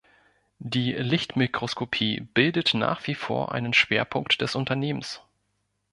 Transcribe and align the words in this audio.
Die 0.57 0.93
Lichtmikroskopie 0.93 2.21
bildet 2.33 2.73
nach 2.73 3.05
wie 3.05 3.13
vor 3.13 3.51
einen 3.51 3.71
Schwerpunkt 3.71 4.41
des 4.41 4.55
Unternehmens. 4.55 5.21